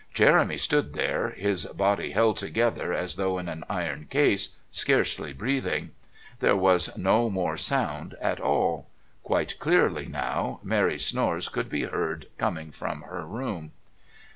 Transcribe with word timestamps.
Jeremy 0.15 0.57
stood 0.57 0.93
there, 0.93 1.29
his 1.29 1.67
body 1.67 2.09
held 2.09 2.35
together 2.37 2.91
as 2.91 3.17
though 3.17 3.37
in 3.37 3.47
an 3.47 3.63
iron 3.69 4.07
case, 4.09 4.55
scarcely 4.71 5.31
breathing. 5.31 5.91
There 6.39 6.55
was 6.55 6.97
no 6.97 7.29
more 7.29 7.55
sound 7.55 8.15
at 8.19 8.39
all. 8.39 8.87
Quite 9.21 9.59
clearly 9.59 10.07
now 10.07 10.59
Mary's 10.63 11.05
snores 11.05 11.49
could 11.49 11.69
be 11.69 11.83
heard 11.83 12.25
coming 12.39 12.71
from 12.71 13.03
her 13.03 13.27
room. 13.27 13.73